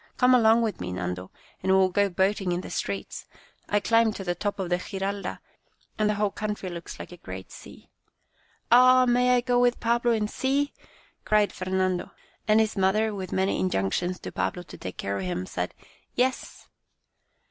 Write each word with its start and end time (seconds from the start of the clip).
Come 0.17 0.33
along 0.33 0.63
with 0.63 0.81
me, 0.81 0.91
Nando, 0.91 1.29
and 1.61 1.71
we 1.71 1.77
will 1.77 1.89
go 1.91 2.09
boating 2.09 2.51
in 2.51 2.61
the 2.61 2.71
streets. 2.71 3.27
I 3.69 3.79
climbed 3.79 4.15
to 4.15 4.23
the 4.23 4.33
top 4.33 4.57
of 4.57 4.69
the 4.71 4.79
Giralda, 4.79 5.41
and 5.99 6.09
the 6.09 6.15
whole 6.15 6.31
country 6.31 6.69
looks 6.71 6.97
like 6.97 7.11
a 7.11 7.17
great 7.17 7.51
sea."" 7.51 7.91
Oh, 8.71 9.05
may 9.05 9.35
I 9.35 9.41
go 9.41 9.59
with 9.59 9.79
Pablo 9.79 10.11
and 10.13 10.27
see?" 10.27 10.73
cried 11.23 11.53
Fernando, 11.53 12.09
and 12.47 12.59
his 12.59 12.75
mother, 12.75 13.13
with 13.13 13.31
many 13.31 13.61
injunc 13.61 13.93
tions 13.93 14.17
to 14.21 14.31
Pablo 14.31 14.63
to 14.63 14.77
take 14.79 14.97
care 14.97 15.17
of 15.17 15.23
him, 15.23 15.45
said" 15.45 15.75
Yes." 16.15 16.67